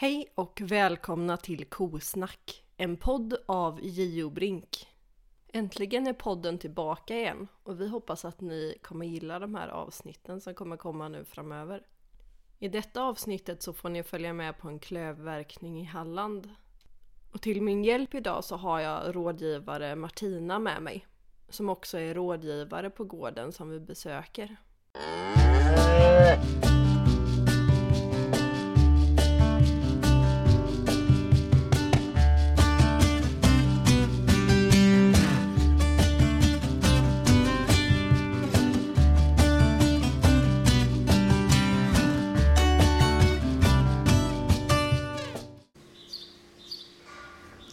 Hej 0.00 0.32
och 0.34 0.60
välkomna 0.64 1.36
till 1.36 1.64
Kosnack, 1.64 2.64
en 2.76 2.96
podd 2.96 3.36
av 3.46 3.80
Gio 3.82 4.30
Brink. 4.30 4.88
Äntligen 5.52 6.06
är 6.06 6.12
podden 6.12 6.58
tillbaka 6.58 7.16
igen 7.16 7.48
och 7.62 7.80
vi 7.80 7.88
hoppas 7.88 8.24
att 8.24 8.40
ni 8.40 8.78
kommer 8.82 9.06
gilla 9.06 9.38
de 9.38 9.54
här 9.54 9.68
avsnitten 9.68 10.40
som 10.40 10.54
kommer 10.54 10.76
komma 10.76 11.08
nu 11.08 11.24
framöver. 11.24 11.86
I 12.58 12.68
detta 12.68 13.02
avsnittet 13.02 13.62
så 13.62 13.72
får 13.72 13.88
ni 13.88 14.02
följa 14.02 14.32
med 14.32 14.58
på 14.58 14.68
en 14.68 14.78
klövverkning 14.78 15.80
i 15.80 15.84
Halland. 15.84 16.50
Och 17.32 17.42
till 17.42 17.62
min 17.62 17.84
hjälp 17.84 18.14
idag 18.14 18.44
så 18.44 18.56
har 18.56 18.80
jag 18.80 19.16
rådgivare 19.16 19.96
Martina 19.96 20.58
med 20.58 20.82
mig, 20.82 21.06
som 21.48 21.68
också 21.68 21.98
är 21.98 22.14
rådgivare 22.14 22.90
på 22.90 23.04
gården 23.04 23.52
som 23.52 23.70
vi 23.70 23.80
besöker. 23.80 24.56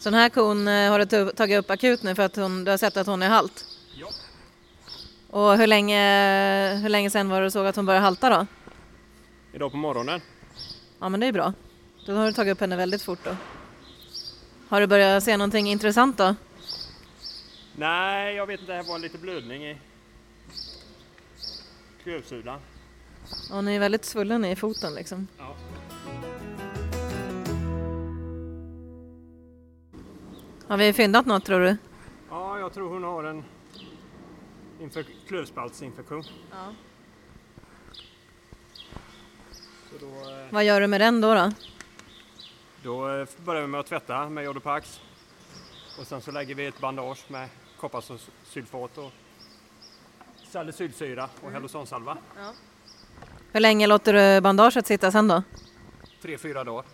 Så 0.06 0.10
den 0.10 0.20
här 0.20 0.28
kon 0.28 0.68
eh, 0.68 0.90
har 0.90 0.98
du 0.98 1.32
tagit 1.32 1.58
upp 1.58 1.70
akut 1.70 2.02
nu 2.02 2.14
för 2.14 2.22
att 2.22 2.36
hon, 2.36 2.64
du 2.64 2.70
har 2.70 2.78
sett 2.78 2.96
att 2.96 3.06
hon 3.06 3.22
är 3.22 3.28
halt? 3.28 3.66
Ja. 3.94 4.08
Och 5.30 5.58
hur 5.58 5.66
länge, 5.66 6.74
hur 6.74 6.88
länge 6.88 7.10
sedan 7.10 7.28
var 7.28 7.40
det 7.40 7.46
du 7.46 7.50
såg 7.50 7.66
att 7.66 7.76
hon 7.76 7.86
började 7.86 8.04
halta 8.04 8.30
då? 8.30 8.46
Idag 9.52 9.70
på 9.70 9.76
morgonen. 9.76 10.20
Ja 11.00 11.08
men 11.08 11.20
det 11.20 11.26
är 11.26 11.32
bra. 11.32 11.52
Då 12.06 12.14
har 12.14 12.26
du 12.26 12.32
tagit 12.32 12.52
upp 12.52 12.60
henne 12.60 12.76
väldigt 12.76 13.02
fort 13.02 13.18
då. 13.24 13.36
Har 14.68 14.80
du 14.80 14.86
börjat 14.86 15.24
se 15.24 15.36
någonting 15.36 15.68
intressant 15.68 16.18
då? 16.18 16.34
Nej, 17.76 18.34
jag 18.34 18.46
vet 18.46 18.60
inte. 18.60 18.72
Det 18.72 18.82
var 18.82 18.98
lite 18.98 19.18
blödning 19.18 19.66
i 19.66 19.78
klövsulan. 22.02 22.60
Hon 23.50 23.68
är 23.68 23.80
väldigt 23.80 24.04
svullen 24.04 24.44
i 24.44 24.56
foten 24.56 24.94
liksom. 24.94 25.26
Ja. 25.38 25.56
Har 30.68 30.76
vi 30.76 30.92
fyndat 30.92 31.26
något 31.26 31.44
tror 31.44 31.60
du? 31.60 31.76
ja, 32.30 32.58
jag 32.58 32.72
tror 32.72 32.88
hon 32.88 33.04
har 33.04 33.24
en 33.24 33.44
infek- 34.80 35.26
klövspaltsinfektion. 35.28 36.22
Ja. 36.50 36.72
Då, 40.00 40.06
eh, 40.06 40.46
Vad 40.50 40.64
gör 40.64 40.80
du 40.80 40.86
med 40.86 41.00
den 41.00 41.20
då? 41.20 41.34
då? 41.34 41.52
då 42.82 43.08
eh, 43.18 43.26
börjar 43.44 43.62
vi 43.62 43.68
med 43.68 43.80
att 43.80 43.86
tvätta 43.86 44.28
med 44.28 44.44
Jodopax. 44.44 45.00
Och 46.00 46.06
sen 46.06 46.20
så 46.20 46.30
lägger 46.30 46.54
vi 46.54 46.66
ett 46.66 46.80
bandage 46.80 47.24
med 47.28 47.48
kopparsulfat 47.80 48.98
och 48.98 49.12
salicylsyra 50.48 51.28
och 51.42 51.50
hälosonsalva. 51.50 52.18
Hur 53.52 53.60
länge 53.60 53.86
låter 53.86 54.12
du 54.12 54.40
bandaget 54.40 54.86
sitta 54.86 55.12
sen 55.12 55.28
då? 55.28 55.42
Tre, 56.22 56.38
fyra 56.38 56.64
dagar. 56.64 56.84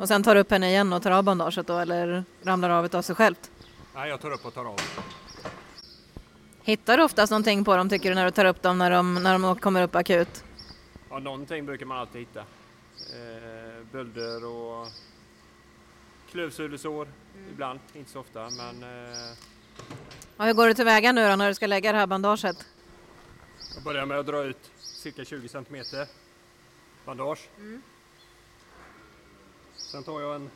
Och 0.00 0.08
sen 0.08 0.22
tar 0.22 0.34
du 0.34 0.40
upp 0.40 0.50
henne 0.50 0.68
igen 0.68 0.92
och 0.92 1.02
tar 1.02 1.10
av 1.10 1.24
bandaget 1.24 1.66
då 1.66 1.78
eller 1.78 2.24
ramlar 2.42 2.70
av 2.70 2.88
av 2.92 3.02
sig 3.02 3.14
självt? 3.14 3.50
Nej, 3.94 4.08
jag 4.08 4.20
tar 4.20 4.30
upp 4.30 4.46
och 4.46 4.54
tar 4.54 4.64
av. 4.64 4.80
Hittar 6.62 6.96
du 6.96 7.02
oftast 7.02 7.30
någonting 7.30 7.64
på 7.64 7.76
dem 7.76 7.88
tycker 7.88 8.08
du 8.08 8.14
när 8.14 8.24
du 8.24 8.30
tar 8.30 8.44
upp 8.44 8.62
dem 8.62 8.78
när 8.78 8.90
de, 8.90 9.14
när 9.14 9.38
de 9.38 9.56
kommer 9.56 9.82
upp 9.82 9.94
akut? 9.94 10.44
Ja, 11.10 11.18
någonting 11.18 11.66
brukar 11.66 11.86
man 11.86 11.98
alltid 11.98 12.20
hitta. 12.20 12.40
Eh, 12.40 13.84
bölder 13.92 14.44
och 14.44 14.86
klövsulesår 16.30 17.08
ibland, 17.52 17.80
inte 17.94 18.10
så 18.10 18.20
ofta. 18.20 18.50
Men 18.50 18.82
eh, 18.82 19.36
Ja, 20.36 20.44
hur 20.44 20.52
går 20.52 20.66
du 20.66 20.74
tillväga 20.74 21.12
nu 21.12 21.28
då 21.28 21.36
när 21.36 21.48
du 21.48 21.54
ska 21.54 21.66
lägga 21.66 21.92
det 21.92 21.98
här 21.98 22.06
bandaget? 22.06 22.66
jag 23.74 23.82
börjar 23.82 24.06
med 24.06 24.18
att 24.18 24.26
dra 24.26 24.42
ut 24.42 24.70
cirka 24.78 25.24
20 25.24 25.48
centimeter 25.48 26.06
bandage. 27.04 27.48
Sen 29.90 30.02
tar 30.04 30.20
jag 30.20 30.34
en 30.36 30.50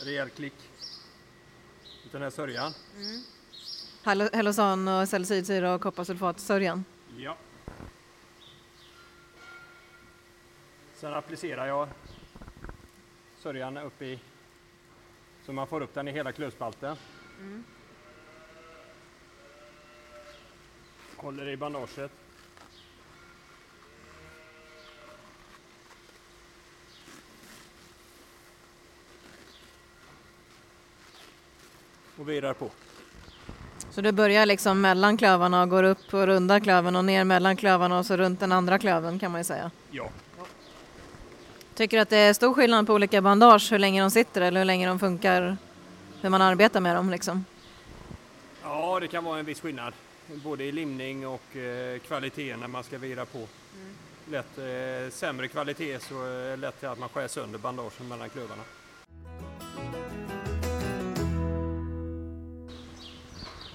rejäl 0.00 0.30
klick 0.30 0.54
ut 2.06 2.12
den 2.12 2.22
här 2.22 2.30
sörjan. 2.30 2.72
Hal- 4.02 4.30
Halosan 4.34 4.88
och 4.88 5.08
salicylsyra 5.08 5.74
och 5.74 5.80
kopparsulfatsörjan. 5.80 6.84
Ja. 7.16 7.36
Sen 10.94 11.14
applicerar 11.14 11.66
jag 11.66 11.88
sörjan 13.38 13.76
upp 13.76 14.02
i 14.02 14.20
så 15.46 15.52
man 15.52 15.66
får 15.66 15.80
upp 15.80 15.94
den 15.94 16.08
i 16.08 16.12
hela 16.12 16.32
klövspalten. 16.32 16.96
Håller 21.16 21.48
i 21.48 21.56
bandaget. 21.56 22.10
Och 32.18 32.28
virar 32.28 32.54
på. 32.54 32.70
Så 33.90 34.00
du 34.00 34.12
börjar 34.12 34.46
liksom 34.46 34.80
mellan 34.80 35.16
klövarna 35.16 35.62
och 35.62 35.68
går 35.68 35.82
upp 35.82 36.14
och 36.14 36.26
rundar 36.26 36.60
klöven 36.60 36.96
och 36.96 37.04
ner 37.04 37.24
mellan 37.24 37.56
klövarna 37.56 37.98
och 37.98 38.06
så 38.06 38.16
runt 38.16 38.40
den 38.40 38.52
andra 38.52 38.78
klöven 38.78 39.18
kan 39.18 39.32
man 39.32 39.40
ju 39.40 39.44
säga. 39.44 39.70
Ja. 39.90 40.08
Tycker 41.74 41.96
du 41.96 42.00
att 42.00 42.10
det 42.10 42.16
är 42.16 42.32
stor 42.32 42.54
skillnad 42.54 42.86
på 42.86 42.94
olika 42.94 43.22
bandage, 43.22 43.72
hur 43.72 43.78
länge 43.78 44.00
de 44.00 44.10
sitter 44.10 44.40
eller 44.40 44.60
hur 44.60 44.64
länge 44.64 44.88
de 44.88 44.98
funkar, 44.98 45.56
hur 46.20 46.28
man 46.28 46.42
arbetar 46.42 46.80
med 46.80 46.96
dem 46.96 47.10
liksom? 47.10 47.44
Ja, 48.62 49.00
det 49.00 49.08
kan 49.08 49.24
vara 49.24 49.38
en 49.38 49.44
viss 49.44 49.60
skillnad. 49.60 49.92
Både 50.44 50.64
i 50.64 50.72
limning 50.72 51.26
och 51.26 51.56
eh, 51.56 51.98
kvalitet 51.98 52.56
när 52.56 52.68
man 52.68 52.84
ska 52.84 52.98
vira 52.98 53.26
på. 53.26 53.46
Lätt, 54.30 54.58
eh, 54.58 55.10
sämre 55.10 55.48
kvalitet 55.48 55.98
så 55.98 56.24
är 56.24 56.50
det 56.50 56.56
lätt 56.56 56.84
att 56.84 56.98
man 56.98 57.08
skär 57.08 57.28
sönder 57.28 57.58
bandagen 57.58 58.08
mellan 58.08 58.30
klövarna. 58.30 58.62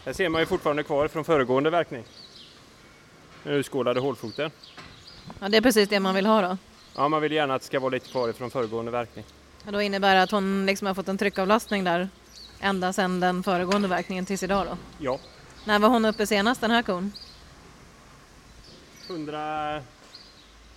Här 0.10 0.14
ser 0.14 0.30
man 0.30 0.42
ju 0.42 0.46
fortfarande 0.46 0.84
kvar 0.84 1.08
från 1.08 1.24
föregående 1.24 1.70
verkning. 1.70 2.04
Den 3.44 3.54
urskålade 3.54 4.00
hålfoten. 4.00 4.52
Ja, 5.40 5.50
det 5.50 5.58
är 5.58 5.62
precis 5.62 5.90
det 5.90 6.00
man 6.00 6.16
vill 6.16 6.26
ha 6.26 6.42
då. 6.42 6.58
Ja, 6.96 7.08
man 7.08 7.22
vill 7.22 7.32
gärna 7.32 7.56
att 7.56 7.62
det 7.62 7.68
ska 7.68 7.80
vara 7.80 7.90
lite 7.90 8.10
kvar 8.10 8.32
från 8.32 8.52
föregående 8.52 8.92
verkning. 8.92 9.26
Och 9.66 9.72
då 9.72 9.82
innebär 9.82 10.16
det 10.16 10.22
att 10.22 10.32
hon 10.32 10.66
liksom 10.66 10.88
har 10.88 10.94
fått 10.94 11.08
en 11.08 11.18
tryckavlastning 11.18 11.84
där 11.84 12.10
ända 12.60 12.94
sedan 12.94 13.20
den 13.20 13.44
föregående 13.44 13.88
verkningen 13.88 14.26
tills 14.26 14.44
idag 14.44 14.66
då. 14.66 14.78
Ja, 14.98 15.20
När 15.66 15.80
var 15.80 15.90
hon 15.90 16.06
uppe 16.06 16.28
senast 16.28 16.62
den 16.62 16.72
här 16.72 16.82
kon? 16.82 17.12
100, 19.10 19.82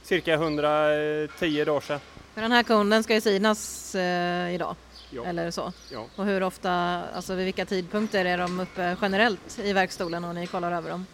cirka 0.02 0.34
110 0.34 1.64
dagar 1.64 1.80
sedan. 1.80 2.00
För 2.34 2.42
den 2.42 2.52
här 2.52 2.62
kon 2.62 2.90
den 2.90 3.02
ska 3.02 3.14
ju 3.14 3.20
synas 3.20 3.94
eh, 3.94 4.54
idag, 4.54 4.76
Ja. 5.14 5.24
eller 5.24 5.50
så. 5.50 5.72
Ja. 5.92 6.06
Och 6.16 6.24
hur 6.24 6.42
ofta, 6.42 6.72
alltså 7.14 7.34
vid 7.34 7.44
vilka 7.44 7.64
tidpunkter 7.66 8.24
är 8.24 8.38
de 8.38 8.60
uppe 8.60 8.96
generellt 9.02 9.58
i 9.58 9.72
verkstolen 9.72 10.24
och 10.24 10.34
ni 10.34 10.46
kollar 10.46 10.72
över 10.72 10.90
dem? 10.90 11.06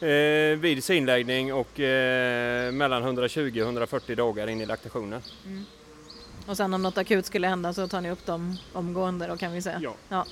Eh, 0.00 0.58
vid 0.58 0.84
synläggning 0.84 1.54
och 1.54 1.80
eh, 1.80 2.72
mellan 2.72 3.02
120 3.02 3.60
och 3.60 3.66
140 3.66 4.16
dagar 4.16 4.46
in 4.46 4.60
i 4.60 4.66
laktationen. 4.66 5.22
Och 6.46 6.56
sen 6.56 6.74
om 6.74 6.82
något 6.82 6.98
akut 6.98 7.26
skulle 7.26 7.48
hända 7.48 7.72
så 7.72 7.88
tar 7.88 8.00
ni 8.00 8.10
upp 8.10 8.26
dem 8.26 8.56
omgående 8.72 9.26
då 9.26 9.36
kan 9.36 9.52
vi 9.52 9.62
säga. 9.62 9.94
Ja. 10.08 10.26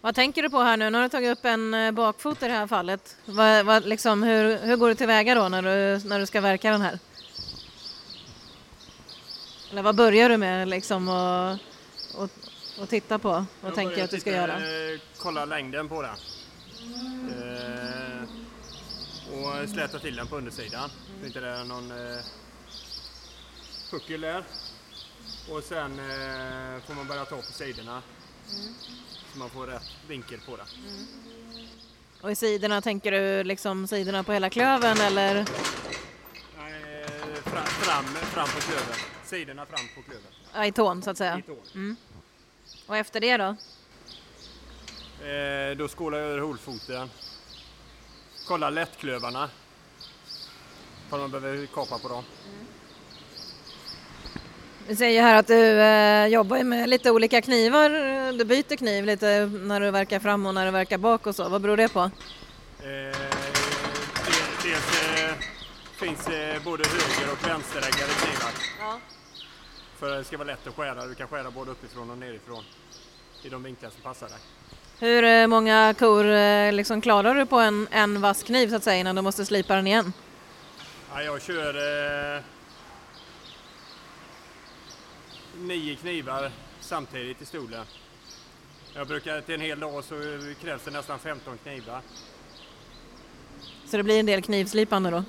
Vad 0.00 0.14
tänker 0.14 0.42
du 0.42 0.50
på 0.50 0.58
här 0.58 0.76
nu? 0.76 0.90
Nu 0.90 0.98
har 0.98 1.02
du 1.02 1.08
tagit 1.08 1.38
upp 1.38 1.44
en 1.44 1.74
eh, 1.74 1.92
bakfot 1.92 2.42
i 2.42 2.46
det 2.46 2.52
här 2.52 2.66
fallet. 2.66 3.16
Vad, 3.24 3.66
vad, 3.66 3.86
liksom, 3.86 4.22
hur, 4.22 4.58
hur 4.58 4.76
går 4.76 4.88
du 4.88 4.94
tillväga 4.94 5.34
då 5.34 5.48
när 5.48 5.62
du, 5.62 6.08
när 6.08 6.18
du 6.18 6.26
ska 6.26 6.40
verka 6.40 6.70
den 6.70 6.80
här? 6.80 6.98
Eller 9.70 9.82
vad 9.82 9.96
börjar 9.96 10.28
du 10.28 10.36
med 10.36 10.68
liksom 10.68 11.08
och, 11.08 11.50
och, 12.22 12.30
och 12.80 12.88
titta 12.88 13.18
på 13.18 13.44
och 13.60 13.74
tänker 13.74 14.04
att 14.04 14.10
du 14.10 14.20
ska 14.20 14.30
göra? 14.30 14.54
Eh, 14.54 15.00
kolla 15.16 15.44
längden 15.44 15.88
på 15.88 16.02
den. 16.02 16.14
Eh, 17.30 18.22
och 19.32 19.68
släta 19.68 19.98
till 19.98 20.16
den 20.16 20.26
på 20.26 20.36
undersidan. 20.36 20.90
Så 21.20 21.26
inte 21.26 21.40
det 21.40 21.48
är 21.48 21.64
någon 21.64 21.90
eh, 21.90 22.18
puckel 23.90 24.20
där. 24.20 24.44
Och 25.50 25.62
sen 25.62 25.98
eh, 25.98 26.82
får 26.86 26.94
man 26.94 27.06
börja 27.06 27.24
ta 27.24 27.36
på 27.36 27.52
sidorna. 27.52 28.02
Så 29.32 29.38
man 29.38 29.50
får 29.50 29.66
rätt 29.66 29.82
vinkel 30.08 30.38
på 30.46 30.56
den. 30.56 30.66
Och 32.20 32.30
i 32.30 32.34
sidorna, 32.34 32.80
tänker 32.80 33.12
du 33.12 33.44
liksom 33.44 33.86
sidorna 33.86 34.22
på 34.22 34.32
hela 34.32 34.50
klöven 34.50 35.00
eller? 35.00 35.34
Nej, 36.58 37.04
fram, 37.44 37.66
fram, 37.66 38.04
fram 38.04 38.48
på 38.48 38.60
klöven. 38.60 38.96
Sidorna 39.30 39.66
fram 39.66 39.88
på 39.94 40.02
klöven. 40.02 40.32
Ja, 40.54 40.66
i 40.66 40.72
tån 40.72 41.02
så 41.02 41.10
att 41.10 41.18
säga. 41.18 41.38
I 41.38 41.42
tån. 41.42 41.96
Och 42.86 42.96
efter 42.96 43.20
det 43.20 43.36
då? 43.36 43.56
Eh, 45.26 45.76
då 45.76 45.88
skålar 45.88 46.18
jag 46.18 46.28
över 46.28 46.38
holfoten. 46.38 47.10
Kolla 48.48 48.70
lättklövarna. 48.70 49.50
För 51.10 51.18
man 51.18 51.30
behöver 51.30 51.66
kapa 51.66 51.98
på 51.98 52.08
dem. 52.08 52.24
Du 54.88 54.96
säger 54.96 55.22
här 55.22 55.34
att 55.34 55.46
du 55.46 55.80
eh, 55.80 56.26
jobbar 56.26 56.64
med 56.64 56.88
lite 56.88 57.10
olika 57.10 57.42
knivar. 57.42 57.90
Du 58.32 58.44
byter 58.44 58.76
kniv 58.76 59.04
lite 59.04 59.46
när 59.46 59.80
du 59.80 59.90
verkar 59.90 60.20
fram 60.20 60.46
och 60.46 60.54
när 60.54 60.64
du 60.66 60.70
verkar 60.70 60.98
bak 60.98 61.26
och 61.26 61.36
så. 61.36 61.48
Vad 61.48 61.62
beror 61.62 61.76
det 61.76 61.88
på? 61.88 62.00
Eh, 62.00 62.10
dels 64.64 65.02
eh, 65.02 65.34
finns 65.92 66.28
eh, 66.28 66.62
både 66.64 66.84
höger 66.88 67.32
och 67.32 67.48
vänstereggade 67.48 68.12
knivar. 68.12 68.52
Ja. 68.80 69.00
För 70.00 70.16
det 70.16 70.24
ska 70.24 70.36
vara 70.38 70.46
lätt 70.46 70.66
att 70.66 70.74
skära. 70.74 71.06
Du 71.06 71.14
kan 71.14 71.28
skära 71.28 71.50
både 71.50 71.70
uppifrån 71.70 72.10
och 72.10 72.18
nerifrån 72.18 72.64
i 73.42 73.48
de 73.48 73.62
vinklar 73.62 73.90
som 73.90 74.02
passar 74.02 74.28
dig. 74.28 74.38
Hur 74.98 75.24
eh, 75.24 75.46
många 75.46 75.94
kor 75.98 76.26
eh, 76.26 76.72
liksom 76.72 77.00
klarar 77.00 77.34
du 77.34 77.46
på 77.46 77.56
en, 77.56 77.88
en 77.90 78.20
vass 78.20 78.42
kniv 78.42 78.68
så 78.68 78.76
att 78.76 78.84
säga 78.84 78.96
innan 78.96 79.16
du 79.16 79.22
måste 79.22 79.46
slipa 79.46 79.76
den 79.76 79.86
igen? 79.86 80.12
Ja, 81.12 81.22
jag 81.22 81.42
kör 81.42 81.74
eh, 82.36 82.42
nio 85.58 85.96
knivar 85.96 86.50
samtidigt 86.80 87.42
i 87.42 87.44
stolen. 87.44 87.84
Jag 88.94 89.06
brukar 89.06 89.40
till 89.40 89.54
en 89.54 89.60
hel 89.60 89.80
dag 89.80 90.04
så 90.04 90.14
krävs 90.60 90.84
det 90.84 90.90
nästan 90.90 91.18
15 91.18 91.58
knivar. 91.58 92.00
Så 93.86 93.96
det 93.96 94.02
blir 94.02 94.20
en 94.20 94.26
del 94.26 94.42
knivslipande 94.42 95.10
då? 95.10 95.24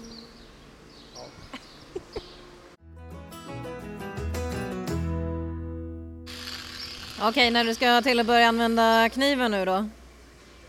Okej, 7.24 7.52
när 7.52 7.64
du 7.64 7.76
ska 7.76 8.02
till 8.02 8.20
att 8.20 8.28
börja 8.28 8.48
använda 8.48 9.10
kniven 9.10 9.52
nu 9.52 9.66
då? 9.66 9.88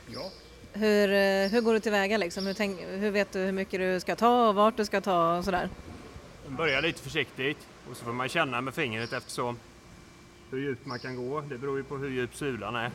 Ja. 0.07 0.31
Hur, 0.73 1.13
eh, 1.13 1.51
hur 1.51 1.61
går 1.61 1.75
du 1.75 1.81
tillväga 1.81 2.19
liksom? 2.19 2.47
Hur, 2.47 2.55
tänk, 2.55 2.81
hur 2.81 3.11
vet 3.11 3.33
du 3.33 3.39
hur 3.39 3.53
mycket 3.53 3.81
du 3.81 4.01
ska 4.01 4.17
ta 4.17 4.49
och 4.49 4.55
vart 4.55 4.77
du 4.77 4.85
ska 4.85 5.01
ta 5.01 5.37
och 5.37 5.45
sådär? 5.45 5.69
Man 6.47 6.57
börjar 6.57 6.83
lite 6.83 7.03
försiktigt 7.03 7.59
och 7.91 7.97
så 7.97 8.05
får 8.05 8.13
man 8.13 8.29
känna 8.29 8.61
med 8.61 8.75
fingret 8.75 9.13
eftersom 9.13 9.59
hur 10.51 10.59
djupt 10.59 10.87
man 10.87 10.99
kan 10.99 11.17
gå. 11.17 11.41
Det 11.41 11.59
beror 11.59 11.77
ju 11.77 11.85
på 11.85 11.97
hur 11.97 12.11
djup 12.11 12.35
sulan 12.35 12.77
är. 12.77 12.91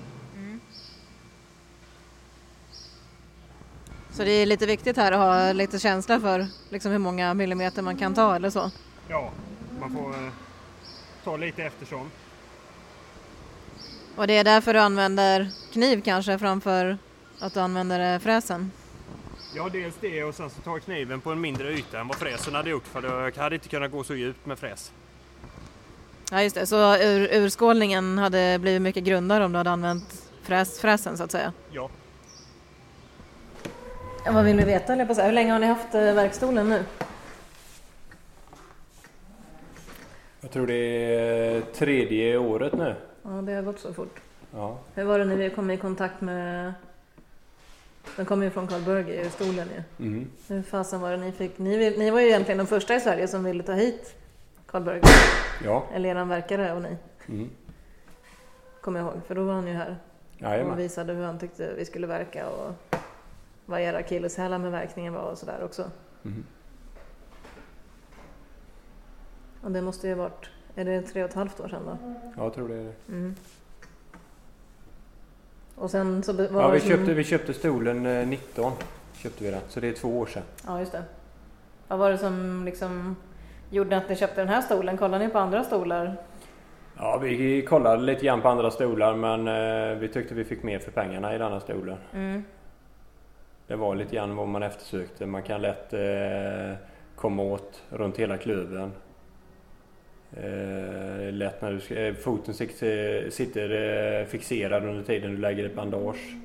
Så 4.11 4.23
det 4.23 4.31
är 4.31 4.45
lite 4.45 4.65
viktigt 4.65 4.97
här 4.97 5.11
att 5.11 5.19
ha 5.19 5.53
lite 5.53 5.79
känsla 5.79 6.19
för 6.19 6.47
liksom 6.69 6.91
hur 6.91 6.99
många 6.99 7.33
millimeter 7.33 7.81
man 7.81 7.97
kan 7.97 8.13
ta 8.13 8.35
eller 8.35 8.49
så. 8.49 8.71
Ja, 9.07 9.31
man 9.79 9.91
får 9.93 10.13
eh, 10.13 10.31
ta 11.23 11.37
lite 11.37 11.63
eftersom. 11.63 12.11
Och 14.17 14.27
det 14.27 14.37
är 14.37 14.43
därför 14.43 14.73
du 14.73 14.79
använder 14.79 15.49
kniv 15.73 16.01
kanske 16.01 16.39
framför 16.39 16.97
att 17.39 17.53
du 17.53 17.59
använder 17.59 18.13
eh, 18.13 18.19
fräsen? 18.19 18.71
Ja, 19.55 19.69
dels 19.71 19.95
det 20.01 20.23
och 20.23 20.35
sen 20.35 20.49
så 20.49 20.61
tar 20.61 20.79
kniven 20.79 21.21
på 21.21 21.31
en 21.31 21.41
mindre 21.41 21.73
yta 21.73 21.99
än 21.99 22.07
vad 22.07 22.17
fräsen 22.17 22.55
hade 22.55 22.69
gjort 22.69 22.87
för 22.87 23.03
jag 23.03 23.43
hade 23.43 23.55
inte 23.55 23.67
kunnat 23.67 23.91
gå 23.91 24.03
så 24.03 24.15
djupt 24.15 24.45
med 24.45 24.59
fräs. 24.59 24.91
Ja 26.31 26.43
just 26.43 26.55
det, 26.55 26.65
så 26.65 26.95
ur, 26.97 27.29
urskålningen 27.33 28.17
hade 28.17 28.59
blivit 28.59 28.81
mycket 28.81 29.03
grundare 29.03 29.45
om 29.45 29.51
du 29.51 29.57
hade 29.57 29.69
använt 29.69 30.29
fräs, 30.43 30.79
fräsen 30.79 31.17
så 31.17 31.23
att 31.23 31.31
säga? 31.31 31.53
Ja. 31.71 31.89
Ja, 34.25 34.31
vad 34.31 34.45
vill 34.45 34.57
du 34.57 34.65
veta? 34.65 34.93
eller 34.93 35.05
på? 35.05 35.13
Hur 35.13 35.31
länge 35.31 35.51
har 35.51 35.59
ni 35.59 35.67
haft 35.67 35.95
eh, 35.95 36.01
verkstolen 36.13 36.69
nu? 36.69 36.83
Jag 40.41 40.51
tror 40.51 40.67
det 40.67 40.73
är 40.73 41.61
tredje 41.61 42.37
året 42.37 42.73
nu. 42.73 42.95
Ja, 43.27 43.31
det 43.41 43.53
har 43.53 43.61
gått 43.61 43.79
så 43.79 43.93
fort. 43.93 44.19
Ja. 44.53 44.77
Hur 44.93 45.03
var 45.03 45.19
det 45.19 45.25
när 45.25 45.35
vi 45.35 45.49
kom 45.49 45.71
i 45.71 45.77
kontakt 45.77 46.21
med... 46.21 46.73
Den 48.15 48.25
kom 48.25 48.43
ju 48.43 48.49
från 48.49 48.67
Karl 48.67 48.81
Burger, 48.81 49.29
stolen 49.29 49.67
ju. 49.97 50.05
Mm. 50.05 50.27
Hur 50.47 50.61
fasen 50.61 51.01
var 51.01 51.11
det 51.11 51.17
ni 51.17 51.31
fick? 51.31 51.57
Ni, 51.57 51.97
ni 51.97 52.11
var 52.11 52.19
ju 52.19 52.27
egentligen 52.27 52.57
de 52.57 52.67
första 52.67 52.95
i 52.95 52.99
Sverige 52.99 53.27
som 53.27 53.43
ville 53.43 53.63
ta 53.63 53.73
hit 53.73 54.15
Karl 54.65 54.83
Burger. 54.83 55.03
Ja. 55.63 55.83
Eller 55.93 56.09
eran 56.09 56.29
verkare 56.29 56.73
och 56.73 56.81
ni, 56.81 56.97
Mm. 57.27 57.49
kommer 58.81 58.99
jag 58.99 59.07
ihåg. 59.09 59.21
För 59.27 59.35
då 59.35 59.43
var 59.43 59.53
han 59.53 59.67
ju 59.67 59.73
här 59.73 59.97
och 60.35 60.41
Jajamän. 60.41 60.77
visade 60.77 61.13
hur 61.13 61.23
han 61.25 61.39
tyckte 61.39 61.73
vi 61.73 61.85
skulle 61.85 62.07
verka 62.07 62.49
och 62.49 62.73
vad 63.65 63.81
era 63.81 63.97
akilleshälar 63.97 64.57
med 64.57 64.71
verkningen 64.71 65.13
var 65.13 65.31
och 65.31 65.37
sådär 65.37 65.63
också. 65.63 65.91
Mm. 66.25 66.43
Och 69.61 69.71
det 69.71 69.81
måste 69.81 70.07
ju 70.07 70.13
ha 70.15 70.23
varit, 70.23 70.49
är 70.77 70.85
det 70.85 71.01
tre 71.01 71.23
och 71.23 71.29
ett 71.29 71.35
halvt 71.35 71.59
år 71.59 71.67
sedan 71.67 71.81
då? 71.85 71.97
Ja, 72.37 72.43
jag 72.43 72.53
tror 72.53 72.67
det 72.67 72.75
är 72.75 72.83
det. 72.83 72.93
Mm. 73.09 73.35
Och 75.75 75.91
sen 75.91 76.23
så 76.23 76.33
var 76.33 76.61
Ja, 76.61 76.69
vi 76.69 76.79
som- 76.79 76.89
köpte, 76.89 77.13
vi 77.13 77.23
köpte 77.23 77.53
stolen 77.53 78.05
eh, 78.05 78.27
19. 78.27 78.71
Köpte 79.13 79.43
vi 79.43 79.51
den. 79.51 79.61
Så 79.67 79.79
det 79.79 79.87
är 79.87 79.93
två 79.93 80.19
år 80.19 80.25
sedan. 80.25 80.43
Ja, 80.67 80.79
just 80.79 80.91
det. 80.91 81.03
Vad 81.87 81.99
var 81.99 82.11
det 82.11 82.17
som 82.17 82.65
liksom 82.65 83.15
gjorde 83.69 83.97
att 83.97 84.09
ni 84.09 84.15
köpte 84.15 84.41
den 84.41 84.47
här 84.49 84.61
stolen? 84.61 84.97
Kollade 84.97 85.25
ni 85.25 85.31
på 85.31 85.39
andra 85.39 85.63
stolar? 85.63 86.15
Ja, 86.97 87.17
vi 87.17 87.61
kollade 87.61 88.01
lite 88.03 88.25
grann 88.25 88.41
på 88.41 88.49
andra 88.49 88.71
stolar 88.71 89.15
men 89.15 89.47
eh, 89.91 89.97
vi 89.99 90.07
tyckte 90.07 90.33
vi 90.33 90.43
fick 90.43 90.63
mer 90.63 90.79
för 90.79 90.91
pengarna 90.91 91.35
i 91.35 91.37
denna 91.37 91.59
stolen. 91.59 91.97
Mm. 92.13 92.43
Det 93.67 93.75
var 93.75 93.95
lite 93.95 94.15
grann 94.15 94.35
vad 94.35 94.47
man 94.47 94.63
eftersökte. 94.63 95.25
Man 95.25 95.43
kan 95.43 95.61
lätt 95.61 95.93
eh, 95.93 96.77
komma 97.15 97.43
åt 97.43 97.83
runt 97.89 98.17
hela 98.17 98.37
klöven. 98.37 98.91
Eh, 100.35 101.33
lätt 101.33 101.61
när 101.61 101.71
du 101.71 101.79
ska, 101.79 101.95
eh, 101.95 102.13
foten 102.13 102.53
sitter, 102.53 103.29
sitter 103.29 103.69
eh, 104.21 104.25
fixerad 104.25 104.83
under 104.85 105.03
tiden 105.03 105.31
du 105.31 105.37
lägger 105.37 105.65
ett 105.65 105.75
bandage. 105.75 106.35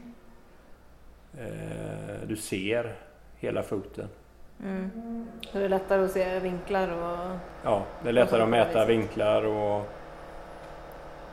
Eh, 1.38 2.17
du 2.26 2.37
ser 2.37 2.93
hela 3.38 3.62
foten. 3.62 4.08
Mm. 4.64 4.90
Så 5.52 5.58
det 5.58 5.64
är 5.64 5.69
lättare 5.69 6.05
att 6.05 6.11
se 6.11 6.38
vinklar 6.38 6.88
och... 6.88 7.37
Ja, 7.64 7.82
det 8.02 8.08
är 8.08 8.12
lättare 8.12 8.43
att 8.43 8.49
mäta 8.49 8.84
vinklar 8.84 9.43
och 9.43 9.82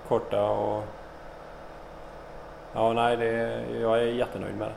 korta 0.08 0.44
och... 0.44 0.84
Ja, 2.74 2.94
nej, 2.94 3.18
det, 3.18 3.62
jag 3.82 4.00
är 4.00 4.06
jättenöjd 4.06 4.56
med 4.56 4.68
det. 4.68 4.76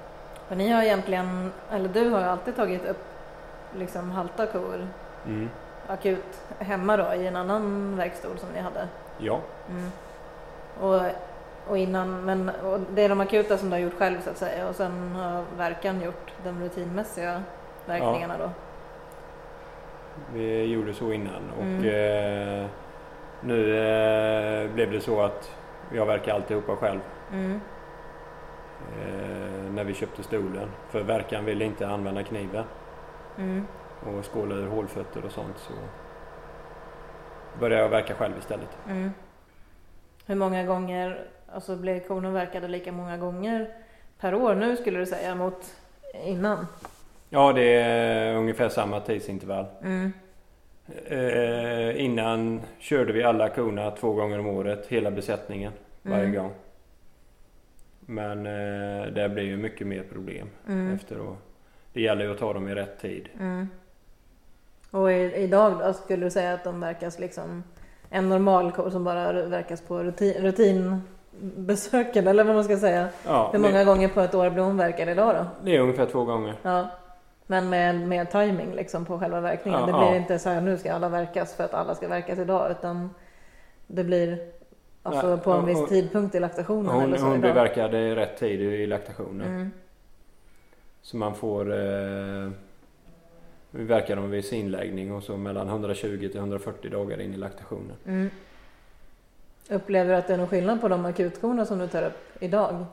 För 0.48 0.56
ni 0.56 0.70
har 0.70 0.82
egentligen, 0.82 1.52
eller 1.70 1.88
du 1.88 2.08
har 2.08 2.20
ju 2.20 2.26
alltid 2.26 2.56
tagit 2.56 2.84
upp 2.84 3.04
liksom 3.78 4.10
halta 4.10 4.46
kor 4.46 4.88
Mm. 5.26 5.48
Akut 5.86 6.40
hemma 6.58 6.96
då 6.96 7.14
i 7.14 7.26
en 7.26 7.36
annan 7.36 7.96
verkstol 7.96 8.38
som 8.38 8.48
ni 8.54 8.60
hade. 8.60 8.88
Ja, 9.18 9.40
Mm. 9.70 9.90
Och, 10.80 11.00
och 11.68 11.78
innan, 11.78 12.24
men 12.24 12.48
och 12.64 12.80
det 12.94 13.02
är 13.02 13.08
de 13.08 13.20
akuta 13.20 13.58
som 13.58 13.70
du 13.70 13.74
har 13.76 13.80
gjort 13.80 13.98
själv 13.98 14.20
så 14.20 14.30
att 14.30 14.36
säga 14.38 14.68
och 14.68 14.74
sen 14.76 15.12
har 15.14 15.44
verkan 15.56 16.00
gjort 16.02 16.32
de 16.44 16.62
rutinmässiga 16.62 17.42
verkningarna 17.86 18.38
då. 18.38 18.50
vi 20.34 20.64
gjorde 20.64 20.94
så 20.94 21.12
innan 21.12 21.50
och 21.58 21.62
Mm. 21.62 21.84
eh, 21.84 22.66
nu 23.40 23.76
eh, 23.76 24.70
blev 24.74 24.92
det 24.92 25.00
så 25.00 25.22
att 25.22 25.50
jag 25.94 26.06
verkar 26.06 26.34
alltihopa 26.34 26.76
själv 26.76 27.00
Mm. 27.32 27.60
eh, 29.00 29.72
när 29.72 29.84
vi 29.84 29.94
köpte 29.94 30.22
stolen. 30.22 30.68
För 30.90 31.00
verkan 31.02 31.44
ville 31.44 31.64
inte 31.64 31.88
använda 31.88 32.22
kniven 32.22 32.64
Mm. 33.38 33.66
Och 34.06 34.32
skåla 34.32 34.54
ur 34.54 34.66
hålfötter 34.66 35.24
och 35.24 35.32
sånt 35.32 35.58
så 35.58 35.72
började 37.60 37.82
jag 37.82 37.88
verka 37.88 38.14
själv 38.14 38.38
istället. 38.38 38.68
Mm. 38.88 39.10
Hur 40.26 40.34
många 40.34 40.64
gånger, 40.64 41.24
alltså 41.52 41.76
blir 41.76 42.00
korna 42.00 42.30
verkade 42.30 42.68
lika 42.68 42.92
många 42.92 43.16
gånger 43.16 43.68
per 44.18 44.34
år 44.34 44.54
nu 44.54 44.76
skulle 44.76 44.98
du 44.98 45.06
säga 45.06 45.34
mot 45.34 45.76
innan? 46.24 46.66
Ja, 47.30 47.52
det 47.52 47.74
är 47.74 48.34
ungefär 48.36 48.68
samma 48.68 49.00
tidsintervall. 49.00 49.66
Mm. 49.82 50.12
Eh, 51.06 52.04
innan 52.04 52.62
körde 52.78 53.12
vi 53.12 53.22
alla 53.22 53.48
korna 53.48 53.90
två 53.90 54.12
gånger 54.12 54.38
om 54.38 54.46
året, 54.46 54.86
hela 54.86 55.10
besättningen 55.10 55.72
varje 56.02 56.24
Mm. 56.24 56.34
gång. 56.42 56.52
Men 58.00 58.46
eh, 58.46 59.06
det 59.12 59.28
blir 59.28 59.44
ju 59.44 59.56
mycket 59.56 59.86
mer 59.86 60.02
problem 60.12 60.48
Mm. 60.68 60.94
efteråt. 60.94 61.36
Det 61.92 62.00
gäller 62.00 62.24
ju 62.24 62.32
att 62.32 62.38
ta 62.38 62.52
dem 62.52 62.68
i 62.68 62.74
rätt 62.74 63.00
tid. 63.00 63.28
Mm. 63.40 63.68
Och 64.92 65.12
i, 65.12 65.32
idag 65.34 65.78
då, 65.78 65.92
skulle 65.92 66.26
du 66.26 66.30
säga 66.30 66.54
att 66.54 66.64
de 66.64 66.80
verkas 66.80 67.18
liksom 67.18 67.64
en 68.10 68.28
normal 68.28 68.72
ko 68.72 68.90
som 68.90 69.04
bara 69.04 69.32
verkas 69.32 69.80
på 69.80 70.02
rutin, 70.02 70.34
rutinbesöken 70.34 72.26
eller 72.26 72.44
vad 72.44 72.54
man 72.54 72.64
ska 72.64 72.76
säga? 72.76 73.08
Ja, 73.26 73.50
Hur 73.52 73.58
många 73.58 73.78
det, 73.78 73.84
gånger 73.84 74.08
på 74.08 74.20
ett 74.20 74.34
år 74.34 74.50
blir 74.50 74.62
hon 74.62 74.76
verkad 74.76 75.08
idag 75.08 75.34
då? 75.34 75.46
det 75.64 75.76
är 75.76 75.80
ungefär 75.80 76.06
två 76.06 76.24
gånger. 76.24 76.54
Ja. 76.62 76.88
Men 77.46 77.68
med, 77.68 78.08
med 78.08 78.30
timing 78.30 78.74
liksom 78.74 79.04
på 79.04 79.18
själva 79.18 79.40
verkningen. 79.40 79.80
Ja, 79.80 79.86
det 79.86 79.92
blir 79.92 80.08
ja. 80.08 80.16
inte 80.16 80.38
så 80.38 80.48
här 80.48 80.60
nu 80.60 80.78
ska 80.78 80.92
alla 80.92 81.08
verkas 81.08 81.54
för 81.54 81.64
att 81.64 81.74
alla 81.74 81.94
ska 81.94 82.08
verkas 82.08 82.38
idag 82.38 82.70
utan 82.70 83.10
det 83.86 84.04
blir 84.04 84.38
alltså 85.02 85.26
Nej, 85.26 85.38
på 85.38 85.52
en 85.52 85.66
viss 85.66 85.80
och- 85.80 85.88
tidpunkt 85.88 86.34
i 86.34 86.40
laktationen 86.40 86.86
Hon, 86.94 87.02
eller 87.02 87.16
så 87.16 87.24
hon 87.24 87.40
blir 87.40 87.52
verkad 87.52 87.94
i 87.94 88.14
rätt 88.14 88.38
tid 88.38 88.60
i 88.60 88.86
laktationen. 88.86 89.46
Mm. 89.46 89.70
Så 91.02 91.16
man 91.16 91.34
får... 91.34 91.72
Eh, 91.72 92.50
vi 93.72 93.84
verkar 93.84 94.16
dem 94.16 94.30
vid 94.30 94.52
inläggning 94.52 95.12
och 95.12 95.22
så 95.22 95.36
mellan 95.36 95.68
120 95.68 96.28
till 96.28 96.36
140 96.36 96.90
dagar 96.90 97.20
in 97.20 97.34
i 97.34 97.36
laktationen. 97.36 97.96
Mm. 98.06 98.30
Upplever 99.70 100.10
du 100.10 100.16
att 100.16 100.26
det 100.26 100.32
är 100.32 100.38
någon 100.38 100.48
skillnad 100.48 100.80
på 100.80 100.88
de 100.88 101.04
akutkorna 101.04 101.66
som 101.66 101.78
du 101.78 101.88
tar 101.88 102.02
upp 102.02 102.42
idag? 102.42 102.84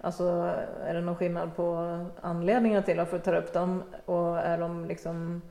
Alltså 0.00 0.54
är 0.84 0.94
det 0.94 1.00
någon 1.00 1.16
skillnad 1.16 1.56
på 1.56 1.98
anledningar 2.20 2.82
till 2.82 2.96
varför 2.96 3.18
du 3.18 3.24
tar 3.24 3.34
upp 3.36 3.52
dem 3.52 3.82
och 4.04 4.38
är 4.38 4.58
de 4.58 4.84
liksom 4.84 5.42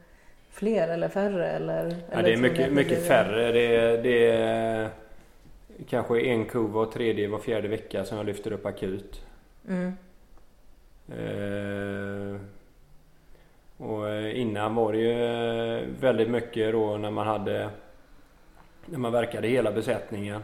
fler 0.50 0.88
eller 0.88 1.10
färre? 1.10 1.48
Eller, 1.48 1.86
Ja, 1.86 2.18
eller 2.18 2.24
det 2.24 2.34
är 2.34 2.38
ni 2.38 2.42
mycket, 2.42 2.68
att 2.68 2.74
mycket 2.74 3.08
färre. 3.08 3.52
Det 3.52 3.76
är, 3.76 4.04
det 4.04 4.32
är 4.32 4.90
kanske 5.90 6.22
en 6.22 6.46
ko 6.46 6.68
var 6.68 6.86
tredje, 6.86 7.28
var 7.28 7.40
fjärde 7.40 7.68
vecka 7.68 8.06
som 8.06 8.18
jag 8.18 8.26
lyfter 8.26 8.52
upp 8.52 8.66
akut. 8.66 9.26
Mm. 9.68 9.94
Eh, 11.08 12.42
och 13.80 14.10
eh, 14.10 14.40
innan 14.42 14.76
var 14.76 14.94
det 14.94 15.00
ju 15.00 15.12
eh, 15.12 15.88
väldigt 16.00 16.30
mycket 16.30 16.72
då 16.72 16.98
när 16.98 17.12
man 17.12 17.28
hade 17.28 17.70
när 18.86 19.00
man 19.00 19.12
verkade 19.12 19.48
hela 19.48 19.72
besättningen. 19.72 20.42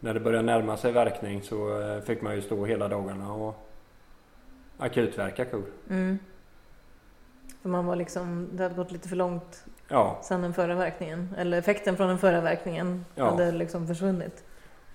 När 0.00 0.14
det 0.14 0.20
började 0.20 0.46
närma 0.46 0.76
sig 0.76 0.92
verkning 0.92 1.42
så 1.42 1.80
eh, 1.80 2.00
fick 2.00 2.22
man 2.22 2.34
ju 2.34 2.42
stå 2.42 2.64
hela 2.64 2.88
dagarna 2.88 3.32
och 3.32 3.68
akutverka 4.78 5.44
kor. 5.44 5.64
Mm. 5.90 6.18
För 7.62 7.68
man 7.68 7.86
var 7.86 7.96
liksom, 7.96 8.48
det 8.52 8.62
hade 8.62 8.74
gått 8.74 8.92
lite 8.92 9.08
för 9.08 9.16
långt 9.16 9.64
Ja, 9.88 10.20
sedan 10.22 10.42
den 10.42 10.54
förra 10.54 10.74
verkningen. 10.74 11.34
Eller 11.38 11.58
effekten 11.58 11.96
från 11.96 12.08
den 12.08 12.18
förra 12.18 12.40
verkningen 12.40 13.04
Ja. 13.14 13.30
hade 13.30 13.52
liksom 13.52 13.86
försvunnit. 13.86 14.44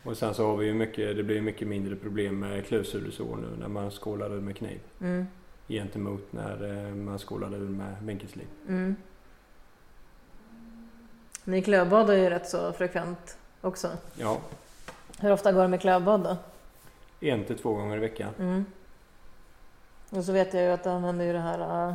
och 0.04 0.18
sen 0.18 0.34
så 0.34 0.48
har 0.48 0.58
vi 0.58 0.66
ju 0.66 0.74
mycket, 0.74 1.18
det 1.18 1.24
blir 1.24 1.42
mycket 1.42 1.68
mindre 1.68 1.96
problem 1.96 2.40
med 2.40 2.66
klövsulesår 2.66 3.36
nu 3.36 3.48
när 3.60 3.68
man 3.68 3.92
skålar 3.92 4.30
med 4.30 4.58
kniv. 4.58 4.80
Mm. 5.02 5.28
Gentemot 5.68 6.34
när 6.34 6.88
eh, 6.88 6.96
man 6.96 7.20
skålar 7.20 7.56
ur 7.56 7.70
med 7.70 7.96
vinkelsliv. 8.02 8.48
Mm. 8.68 8.96
Ni 11.44 11.62
klövbadar 11.62 12.14
ju 12.14 12.30
rätt 12.30 12.50
så 12.50 12.74
frekvent 12.74 13.38
också. 13.62 13.90
Ja, 14.16 14.38
Hur 15.20 15.32
ofta 15.32 15.52
går 15.52 15.62
det 15.62 15.68
med 15.68 15.82
klövbad 15.82 16.24
då? 16.24 16.38
en 17.28 17.44
till 17.46 17.58
två 17.58 17.74
gånger 17.74 17.98
i 17.98 18.00
veckan. 18.00 18.34
Mm. 18.40 18.66
Och 20.10 20.24
så 20.24 20.32
vet 20.32 20.54
jag 20.54 20.64
ju 20.64 20.70
att 20.70 20.84
du 20.84 20.90
använder 20.90 21.26
ju 21.26 21.34
det 21.34 21.40
här 21.40 21.88
uh, 21.90 21.94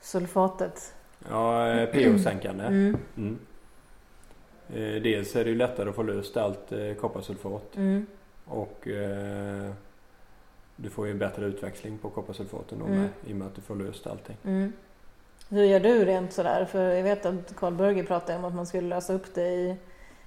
sulfatet. 0.00 0.94
Ja, 1.30 1.68
eh, 1.68 1.86
pH-sänkande. 1.90 2.64
Mm. 2.64 2.96
Mm. 3.16 3.38
Eh, 4.68 5.02
dels 5.02 5.36
är 5.36 5.44
det 5.44 5.50
ju 5.50 5.56
lättare 5.56 5.88
att 5.88 5.94
få 5.94 6.02
löst 6.02 6.36
allt 6.36 6.72
kopparsulfat 7.00 7.76
Mm. 7.76 8.06
och 8.44 8.88
du 10.82 10.90
får 10.90 11.06
ju 11.06 11.14
bättre 11.14 11.44
utväxling 11.46 11.98
på 11.98 12.10
kopparsulfaten 12.10 12.78
då 12.78 12.84
Mm. 12.84 12.98
med, 13.00 13.08
i 13.26 13.32
och 13.32 13.36
med 13.36 13.46
att 13.46 13.54
du 13.54 13.60
får 13.60 13.74
löst 13.76 14.06
allting. 14.06 14.36
Mm. 14.44 14.72
Hur 15.48 15.62
gör 15.64 15.80
du 15.80 16.04
rent 16.04 16.32
sådär? 16.32 16.64
För 16.64 16.90
jag 16.90 17.02
vet 17.02 17.26
att 17.26 17.56
Karl 17.56 17.72
Börger 17.72 18.04
pratade 18.04 18.38
om 18.38 18.44
att 18.44 18.54
man 18.54 18.66
skulle 18.66 18.88
lösa 18.88 19.12
upp 19.12 19.34
det 19.34 19.48
i 19.48 19.76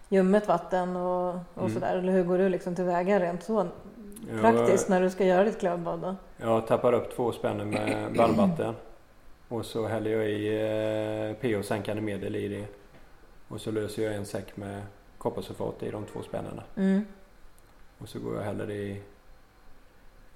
ljummet 0.10 0.48
vatten 0.48 0.96
och, 0.96 1.30
och 1.54 1.62
Mm. 1.62 1.74
sådär. 1.74 1.96
Eller 1.98 2.12
hur 2.14 2.24
går 2.24 2.38
du 2.38 2.50
liksom 2.50 2.76
tillväga 2.76 3.20
rent 3.20 3.44
så 3.44 3.68
Jag, 4.32 4.42
praktiskt 4.42 4.90
när 4.90 5.02
du 5.02 5.10
ska 5.10 5.26
göra 5.26 5.44
ditt 5.44 5.60
klövbad 5.60 6.00
då? 6.00 6.16
jag 6.38 6.68
tappar 6.68 6.94
upp 6.94 7.16
två 7.16 7.32
spänner 7.32 7.66
med 7.66 8.08
varmvatten 8.18 8.74
och 9.48 9.66
så 9.66 9.88
häller 9.88 10.12
jag 10.12 10.30
i 10.30 10.48
eh, 11.30 11.34
pH-sänkande 11.42 12.02
medel 12.02 12.36
i 12.36 12.48
det 12.48 12.66
och 13.48 13.62
så 13.62 13.72
löser 13.72 14.04
jag 14.04 14.16
en 14.16 14.26
säck 14.26 14.58
med 14.58 14.82
kopparsulfat 15.18 15.84
i 15.84 15.92
de 15.92 16.06
två 16.06 16.22
spännena 16.22 16.64
Mm. 16.78 17.06
och 17.98 18.10
så 18.10 18.20
går 18.20 18.36
jag 18.36 18.44
häller 18.44 18.68
det 18.68 18.74
i, 18.74 19.02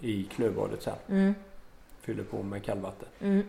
i 0.01 0.23
klövbadet 0.23 0.81
sen. 0.83 0.93
Mm. 1.09 1.35
Fyller 2.01 2.23
på 2.23 2.43
med 2.43 2.63
kallvatten. 2.63 3.07
Mm. 3.21 3.43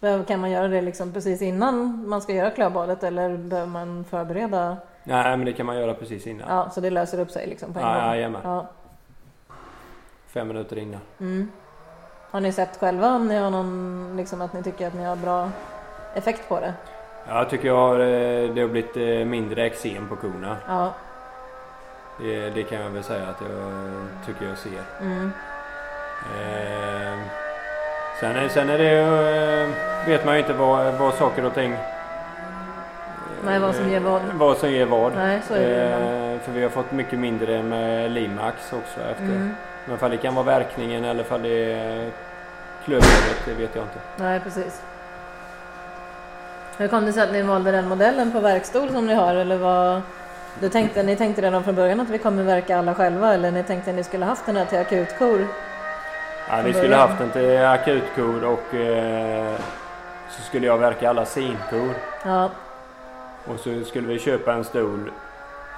Behöver- 0.00 0.24
Kan 0.24 0.40
man 0.40 0.50
göra 0.50 0.68
det 0.68 0.80
liksom 0.80 1.12
precis 1.12 1.42
innan 1.42 2.08
man 2.08 2.22
ska 2.22 2.32
göra 2.32 2.50
klövbadet 2.50 3.02
eller 3.02 3.36
behöver 3.36 3.68
man 3.70 4.04
förbereda? 4.04 4.76
Nej 5.04 5.36
men 5.36 5.44
det 5.44 5.52
kan 5.52 5.66
man 5.66 5.76
göra 5.76 5.94
precis 5.94 6.26
innan. 6.26 6.48
Ja, 6.56 6.70
så 6.70 6.80
det 6.80 6.90
löser 6.90 7.20
upp 7.20 7.30
sig 7.30 7.46
liksom 7.46 7.72
på 7.72 7.78
en 7.80 7.86
Ja, 7.86 7.94
gång? 7.94 8.04
jajamän. 8.04 8.40
Ja. 8.44 8.66
Fem 10.26 10.48
minuter 10.48 10.78
innan. 10.78 11.00
Mm. 11.20 11.48
Har 12.30 12.40
ni 12.40 12.52
sett 12.52 12.76
själva 12.76 13.14
om 13.14 13.28
ni 13.28 13.36
har 13.36 13.50
någon, 13.50 14.14
liksom 14.16 14.40
att 14.42 14.52
ni 14.52 14.62
tycker 14.62 14.86
att 14.86 14.94
ni 14.94 15.04
har 15.04 15.16
bra 15.16 15.50
effekt 16.14 16.48
på 16.48 16.60
det? 16.60 16.74
Jag 17.28 17.50
tycker 17.50 17.66
jag 17.68 17.76
har, 17.76 17.98
eh, 18.00 18.54
det 18.54 18.60
har 18.60 18.68
blivit 18.68 18.96
eh, 18.96 19.26
mindre 19.30 19.66
eksem 19.66 20.08
på 20.08 20.16
korna. 20.16 20.56
Ja. 20.68 20.92
Det, 22.20 22.50
det 22.50 22.62
kan 22.62 22.80
jag 22.80 22.90
väl 22.90 23.04
säga 23.04 23.22
att 23.28 23.40
jag 23.40 23.82
tycker 24.26 24.46
jag 24.46 24.58
ser. 24.58 24.82
Mm. 25.00 25.32
Eh, 26.38 27.18
sen, 28.20 28.36
är- 28.36 28.48
sen 28.48 28.70
är 28.70 28.78
det 28.78 28.90
ju, 28.92 29.28
eh, 29.62 29.68
vet 30.06 30.24
man 30.24 30.34
ju 30.34 30.40
inte 30.40 30.52
vad, 30.52 30.94
vad 30.94 31.14
saker 31.14 31.44
och 31.44 31.54
ting... 31.54 31.72
eh, 31.72 31.78
Nej, 33.44 33.58
vad 33.58 33.74
som 33.74 33.88
ger 33.88 34.00
vad. 34.00 34.22
Vad 34.34 34.56
som 34.56 34.70
ger 34.70 34.86
vad. 34.86 35.14
Nej, 35.14 35.40
så 35.48 35.54
är 35.54 35.60
det. 35.60 35.84
Eh, 36.34 36.40
för 36.40 36.52
vi 36.52 36.62
har 36.62 36.70
fått 36.70 36.92
mycket 36.92 37.18
mindre 37.18 37.62
med 37.62 38.10
Limax 38.10 38.72
också 38.72 39.00
efter. 39.10 39.24
Mm. 39.24 39.54
Men 39.84 39.94
ifall 39.94 40.10
det 40.10 40.16
kan 40.16 40.34
vara 40.34 40.44
verkningen 40.46 41.04
eller 41.04 41.20
ifall 41.20 41.42
det 41.42 41.72
är 41.72 42.10
klövrådet, 42.84 43.42
det 43.44 43.52
vet 43.54 43.74
jag 43.74 43.84
inte. 43.84 43.98
Nej, 44.16 44.40
precis. 44.40 44.82
Hur 46.78 46.88
kom 46.88 47.04
det 47.06 47.12
sig 47.12 47.22
att 47.22 47.32
ni 47.32 47.42
valde 47.42 47.70
den 47.70 47.88
modellen 47.88 48.32
på 48.32 48.40
verkstol 48.40 48.90
som 48.90 49.06
ni 49.06 49.14
har? 49.14 49.34
Eller 49.34 49.56
vad, 49.56 50.02
du 50.60 50.68
tänkte, 50.68 51.02
ni 51.02 51.16
tänkte 51.16 51.42
redan 51.42 51.64
från 51.64 51.74
början 51.74 52.00
att 52.00 52.10
vi 52.10 52.18
kommer 52.18 52.42
verka 52.42 52.78
alla 52.78 52.94
själva 52.94 53.34
eller 53.34 53.50
ni 53.50 53.62
tänkte 53.62 53.90
att 53.90 53.96
ni 53.96 54.04
skulle 54.04 54.24
haft 54.24 54.46
den 54.46 54.56
här 54.56 54.64
till 54.64 54.78
akutkor? 54.78 55.46
Ja, 56.48 56.54
vi 56.64 56.72
skulle 56.74 56.96
haft 56.96 57.20
en 57.20 57.30
till 57.30 57.58
akutkor 57.64 58.44
och 58.44 58.74
eh, 58.74 59.54
så 60.30 60.42
skulle 60.42 60.66
jag 60.66 60.78
verka 60.78 61.10
alla 61.10 61.24
sinkor. 61.24 61.94
Ja, 62.24 62.50
Och 63.46 63.60
så 63.60 63.84
skulle 63.84 64.08
vi 64.08 64.18
köpa 64.18 64.52
en 64.52 64.64
stol 64.64 65.10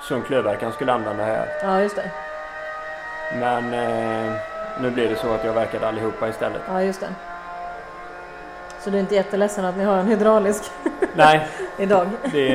som 0.03 0.23
klövverkaren 0.23 0.73
skulle 0.73 0.93
använda 0.93 1.25
här. 1.25 1.47
ja 1.63 1.81
just 1.81 1.97
det. 1.97 2.11
Men 3.41 3.75
eh, 3.75 4.33
nu 4.81 4.91
blir 4.91 5.09
det 5.09 5.17
så 5.17 5.33
att 5.35 5.45
jag 5.45 5.53
verkade 5.53 5.89
allihopa 5.89 6.29
istället. 6.29 6.61
Ja, 6.69 6.83
just 6.83 7.01
det. 7.01 7.09
Så 8.81 8.91
du 8.91 8.97
är 8.97 9.01
inte 9.01 9.15
jätteledsen 9.15 9.65
att 9.65 9.77
ni 9.77 9.85
har 9.85 9.97
en 9.99 10.07
hydraulisk 10.07 10.71
Nej, 11.15 11.49
idag? 11.77 12.09
det, 12.33 12.47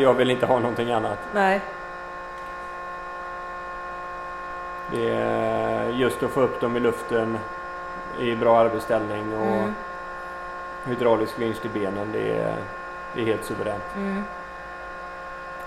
jag 0.00 0.14
vill 0.14 0.30
inte 0.30 0.46
ha 0.46 0.58
någonting 0.58 0.92
annat. 0.92 1.18
Nej. 1.34 1.60
Det 4.90 5.10
är 5.14 5.88
just 5.88 6.22
att 6.22 6.30
få 6.30 6.40
upp 6.40 6.60
dem 6.60 6.76
i 6.76 6.80
luften 6.80 7.38
i 8.18 8.36
bra 8.36 8.58
arbetsställning 8.58 9.34
och 9.36 9.46
Mm. 9.46 9.74
hydraulisk 10.84 11.38
vinst 11.38 11.64
i 11.64 11.68
benen. 11.68 12.12
Det 12.12 12.32
är, 12.38 12.54
det 13.14 13.20
är 13.20 13.24
helt 13.26 13.44
suveränt. 13.44 13.82
Mm. 13.96 14.24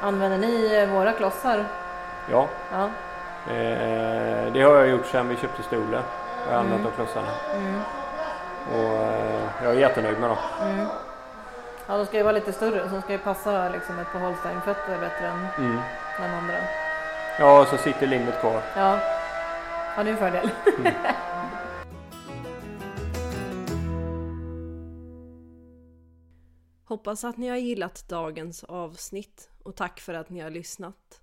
Använder 0.01 0.37
ni 0.37 0.75
eh, 0.75 0.89
våra 0.89 1.11
klossar? 1.11 1.65
Ja, 2.31 2.47
Ja. 2.71 2.83
eh, 3.53 4.53
det 4.53 4.61
har 4.61 4.75
jag 4.75 4.87
gjort 4.87 5.05
sedan 5.05 5.27
vi 5.27 5.35
köpte 5.35 5.63
stolen. 5.63 6.01
Jag 6.47 6.53
har 6.53 6.59
använt 6.59 6.79
Mm. 6.81 6.91
de 6.97 7.03
klossarna. 7.05 7.27
Mm. 7.55 7.79
Och 8.71 9.03
eh, 9.03 9.49
jag 9.63 9.73
är 9.75 9.79
jättenöjd 9.79 10.19
med 10.19 10.29
dem. 10.29 10.37
Mm. 10.61 10.87
Ja, 11.87 11.97
de 11.97 12.05
ska 12.05 12.17
ju 12.17 12.23
vara 12.23 12.33
lite 12.33 12.53
större. 12.53 12.89
Så 12.89 12.95
de 12.95 13.01
ska 13.01 13.11
ju 13.11 13.17
passa 13.19 13.69
liksom 13.69 13.99
ett 13.99 14.11
par 14.11 14.19
Holstein-fötter 14.19 14.99
bättre 14.99 15.27
än 15.27 15.47
Mm. 15.57 15.77
den 16.19 16.33
andra. 16.33 16.57
Ja, 17.39 17.61
och 17.61 17.67
så 17.67 17.77
sitter 17.77 18.07
limmet 18.07 18.39
kvar. 18.41 18.61
Ja, 18.75 18.99
ja 19.97 20.03
det 20.03 20.09
är 20.09 20.13
en 20.13 20.17
fördel. 20.17 20.49
Hoppas 26.85 27.23
att 27.23 27.37
ni 27.37 27.47
har 27.47 27.55
gillat 27.57 28.07
dagens 28.09 28.63
avsnitt 28.63 29.49
och 29.63 29.75
tack 29.75 29.99
för 29.99 30.13
att 30.13 30.29
ni 30.29 30.39
har 30.39 30.49
lyssnat. 30.49 31.21